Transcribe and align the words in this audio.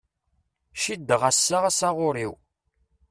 Ciddeɣ 0.83 1.21
ass-a 1.29 1.57
asaɣur-iw. 1.69 2.33